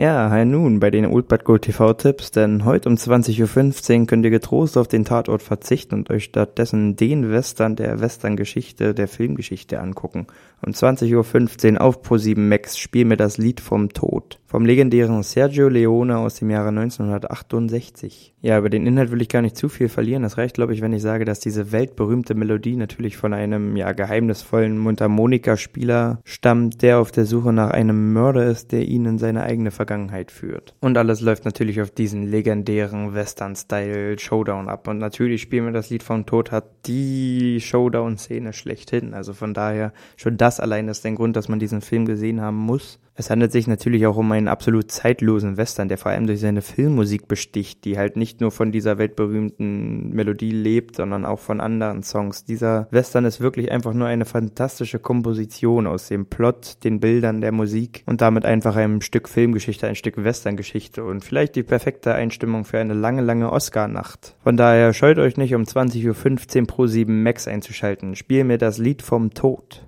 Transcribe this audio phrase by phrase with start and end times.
[0.00, 4.06] Ja, hi nun bei den Old But Gold TV Tipps, denn heute um 20.15 Uhr
[4.06, 9.08] könnt ihr getrost auf den Tatort verzichten und euch stattdessen den Western der Western-Geschichte, der
[9.08, 10.28] Filmgeschichte angucken.
[10.64, 15.68] Um 20.15 Uhr auf Pro7 Max spielen wir das Lied vom Tod vom legendären Sergio
[15.68, 18.32] Leone aus dem Jahre 1968.
[18.40, 20.22] Ja, über den Inhalt will ich gar nicht zu viel verlieren.
[20.22, 23.92] Das reicht, glaube ich, wenn ich sage, dass diese weltberühmte Melodie natürlich von einem ja
[23.92, 29.42] geheimnisvollen Mundharmonika-Spieler stammt, der auf der Suche nach einem Mörder ist, der ihn in seine
[29.42, 29.87] eigene Vergangenheit
[30.28, 30.74] führt.
[30.80, 34.86] Und alles läuft natürlich auf diesen legendären Western-Style-Showdown ab.
[34.88, 39.14] Und natürlich spielen wir das Lied vom Tod hat die Showdown-Szene schlechthin.
[39.14, 42.56] Also von daher schon das allein ist der Grund, dass man diesen Film gesehen haben
[42.56, 42.98] muss.
[43.20, 46.62] Es handelt sich natürlich auch um einen absolut zeitlosen Western, der vor allem durch seine
[46.62, 52.04] Filmmusik besticht, die halt nicht nur von dieser weltberühmten Melodie lebt, sondern auch von anderen
[52.04, 52.44] Songs.
[52.44, 57.50] Dieser Western ist wirklich einfach nur eine fantastische Komposition aus dem Plot, den Bildern, der
[57.50, 62.64] Musik und damit einfach ein Stück Filmgeschichte, ein Stück Westerngeschichte und vielleicht die perfekte Einstimmung
[62.64, 64.36] für eine lange, lange Oscar-Nacht.
[64.44, 68.14] Von daher scheut euch nicht um 20.15 Uhr pro 7 Max einzuschalten.
[68.14, 69.87] Spiel mir das Lied vom Tod.